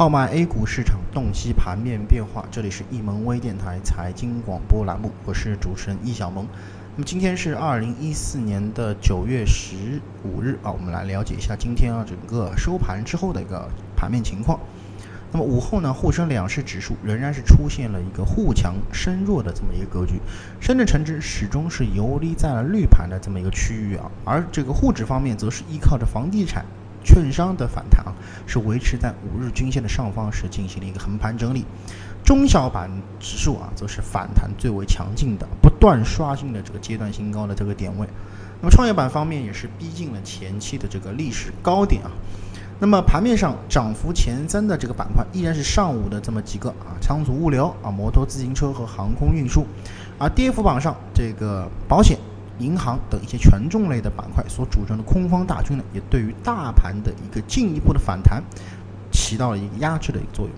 [0.00, 6.46] 号脉 A 股市场洞悉盘面变化，这里是易盟微电台财经广播栏目，我是主持人易小萌。
[6.96, 14.58] 那么今天是二零一四年的九月十五日啊，我们来了解一下今天啊整个收盘之后的一个盘面情况。
[15.32, 20.14] 那么午后呢，沪深两市指数仍然是出现了一个沪强深弱的这么一个格局，
[20.62, 26.64] 深圳成指始终是游离在了绿盘的这么一个区域啊，而这个沪指方面则是依靠着房地产。
[27.04, 28.12] 券商的反弹啊，
[28.46, 31.64] 是维持在五日均线的上方，是进行了一个横盘整理。
[32.22, 38.06] 中小板指数啊，则是反弹最为强劲的，不断刷新了这个阶段新高的这个点位。
[38.60, 42.10] 那么创业板方面也是逼近了前期的这个历史高点啊。
[42.78, 49.66] 那么盘面上涨幅前三的这个板块依然是上午的这么几个啊，仓储物流啊，摩托自行车和航空运输。
[50.18, 52.18] 而跌幅榜上这个保险。
[52.60, 58.42] 银行等一些权重类的板块所组成的空方大军呢，也对于大盘的一个进一步的反弹
[59.10, 60.54] 起到了一个压制的一个作用。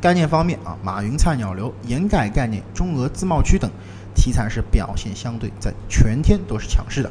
[0.00, 3.70] 概念方面啊，马云菜鸟流、盐改概念、中俄自贸区等
[4.14, 7.10] 题材是表现相对在全天都是强势的，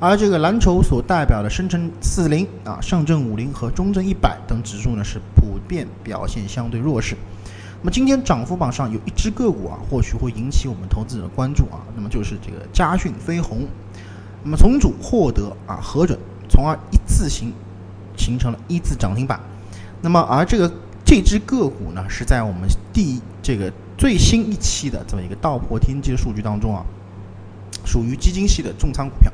[0.00, 7.16] 而这个蓝筹所代表的深成四零啊、上证五零和中证一百等指数呢，是普遍表现相对弱势。
[7.84, 11.84] 那么今天涨幅榜上有一只个股啊，或许会引起我们投资者的关注啊。
[11.94, 13.68] 那么就是这个嘉讯飞鸿，
[14.42, 16.18] 那么重组获得啊核准，
[16.48, 17.52] 从而一字形
[18.16, 19.38] 形成了一字涨停板。
[20.00, 20.72] 那么而这个
[21.04, 26.82] 这只个股呢，是在我们第这个最新一期的这么一个道破天机的数据当中啊，
[27.84, 29.30] 属于基金系的重仓股票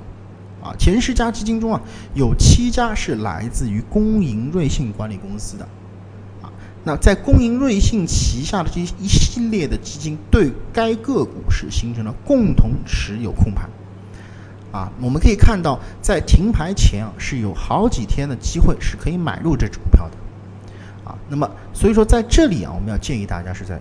[0.60, 0.74] 啊。
[0.76, 1.80] 前十家基金中啊，
[2.14, 5.68] 有七家是来自于工银瑞信管理公司的。
[6.82, 13.68] 那在工银瑞信旗下的这一系列的基金对该个股是形成了共同持有控盘，
[14.72, 20.16] 啊，我们可以看到在停牌前啊是有好几天的机会是可以买入这只股票的，
[21.04, 23.78] 啊，那么所以说在这里啊我们要建议大家是在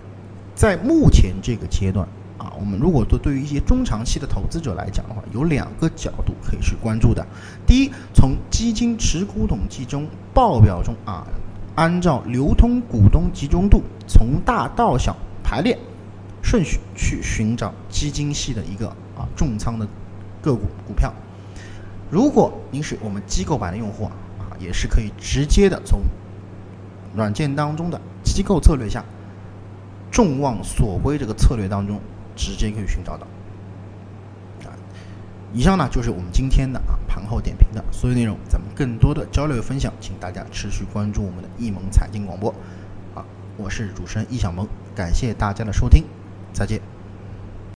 [0.54, 7.26] 在目前这个阶段啊，我们如果说对于一些中长期的投资者来讲的话，有两个角度可以去关注的，
[7.66, 11.26] 第一，从基金持股统计中报表中啊。
[11.76, 15.78] 按照流通股东集中度从大到小排列
[16.42, 19.86] 顺序去寻找基金系的一个啊重仓的
[20.42, 21.12] 个股股票。
[22.10, 26.00] 如果您是我们机构版的用户啊，也是可以直接的从
[27.14, 29.04] 软件当中的机构策略下
[30.10, 32.00] 众望所归这个策略当中
[32.34, 33.26] 直接可以寻找到。
[34.64, 34.74] 啊
[35.52, 42.54] 以上呢就是我们今天的啊盘后点评的所有内容，咱们更多的交流分享，请大家持续关注我们的易盟财经广播。
[43.12, 43.26] 好，
[43.56, 46.04] 我是主持人易小萌，感谢大家的收听，
[46.52, 46.99] 再见。